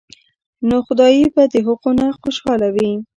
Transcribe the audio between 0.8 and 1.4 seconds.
خدائے